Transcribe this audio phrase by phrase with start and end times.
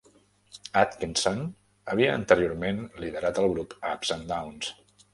[0.83, 1.43] Atkinson
[1.95, 4.77] havia anteriorment liderat el grup Ups and Downs.